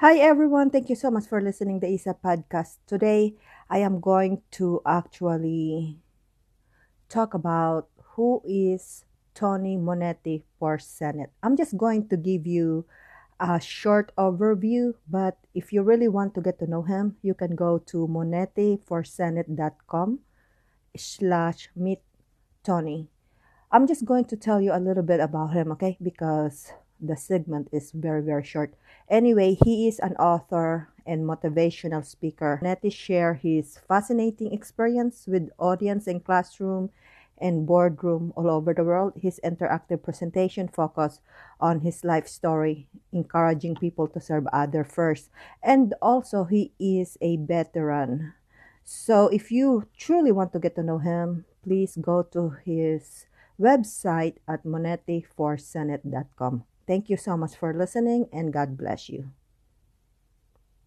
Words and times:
Hi 0.00 0.16
everyone, 0.16 0.70
thank 0.70 0.88
you 0.88 0.96
so 0.96 1.10
much 1.10 1.26
for 1.28 1.42
listening 1.42 1.78
to 1.78 1.86
the 1.86 1.92
ISA 1.92 2.16
podcast. 2.24 2.78
Today 2.86 3.34
I 3.68 3.80
am 3.84 4.00
going 4.00 4.40
to 4.52 4.80
actually 4.86 5.98
talk 7.10 7.34
about 7.34 7.90
who 8.16 8.40
is 8.48 9.04
Tony 9.34 9.76
Monetti 9.76 10.44
for 10.58 10.78
Senate. 10.78 11.28
I'm 11.42 11.54
just 11.54 11.76
going 11.76 12.08
to 12.08 12.16
give 12.16 12.46
you 12.46 12.86
a 13.38 13.60
short 13.60 14.10
overview, 14.16 14.94
but 15.04 15.36
if 15.52 15.70
you 15.70 15.82
really 15.82 16.08
want 16.08 16.34
to 16.36 16.40
get 16.40 16.58
to 16.60 16.66
know 16.66 16.80
him, 16.80 17.16
you 17.20 17.34
can 17.34 17.54
go 17.54 17.76
to 17.92 18.08
monettiforsenate.com 18.08 20.20
slash 20.96 21.68
meet 21.76 22.00
Tony. 22.64 23.10
I'm 23.70 23.86
just 23.86 24.06
going 24.06 24.24
to 24.32 24.36
tell 24.36 24.62
you 24.62 24.72
a 24.72 24.80
little 24.80 25.04
bit 25.04 25.20
about 25.20 25.52
him, 25.52 25.70
okay? 25.72 25.98
Because 26.02 26.72
the 27.00 27.16
segment 27.16 27.68
is 27.72 27.92
very, 27.92 28.22
very 28.22 28.44
short. 28.44 28.74
Anyway, 29.08 29.56
he 29.64 29.88
is 29.88 29.98
an 29.98 30.14
author 30.16 30.88
and 31.06 31.24
motivational 31.24 32.04
speaker. 32.04 32.60
Nettie 32.62 32.90
share 32.90 33.34
his 33.34 33.78
fascinating 33.88 34.52
experience 34.52 35.26
with 35.26 35.50
audience 35.58 36.06
in 36.06 36.20
classroom 36.20 36.90
and 37.40 37.66
boardroom 37.66 38.32
all 38.36 38.50
over 38.50 38.74
the 38.74 38.84
world. 38.84 39.14
His 39.16 39.40
interactive 39.42 40.02
presentation 40.02 40.68
focus 40.68 41.20
on 41.58 41.80
his 41.80 42.04
life 42.04 42.28
story, 42.28 42.86
encouraging 43.12 43.76
people 43.76 44.06
to 44.08 44.20
serve 44.20 44.46
other 44.52 44.84
first. 44.84 45.30
And 45.62 45.94
also 46.02 46.44
he 46.44 46.72
is 46.78 47.16
a 47.20 47.38
veteran. 47.38 48.34
So 48.84 49.28
if 49.28 49.50
you 49.50 49.86
truly 49.96 50.32
want 50.32 50.52
to 50.52 50.58
get 50.58 50.74
to 50.76 50.82
know 50.82 50.98
him, 50.98 51.46
please 51.62 51.96
go 51.96 52.22
to 52.34 52.56
his 52.64 53.24
website 53.58 54.36
at 54.48 54.64
monettiforsenate.com. 54.64 56.64
Thank 56.90 57.08
you 57.08 57.16
so 57.16 57.36
much 57.36 57.54
for 57.54 57.72
listening 57.72 58.28
and 58.32 58.52
God 58.52 58.76
bless 58.76 59.08
you. 59.08 59.30